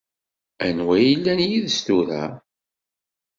Anwa 0.67 0.93
i 0.99 1.03
yellan 1.07 1.39
yid-s 1.49 1.77
tura? 1.85 2.23